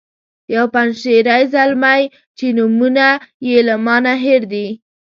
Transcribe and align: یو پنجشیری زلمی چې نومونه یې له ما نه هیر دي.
یو 0.55 0.65
پنجشیری 0.73 1.41
زلمی 1.53 2.01
چې 2.37 2.45
نومونه 2.57 3.07
یې 3.47 3.57
له 3.67 3.75
ما 3.85 3.95
نه 4.05 4.13
هیر 4.23 4.41
دي. 4.51 4.67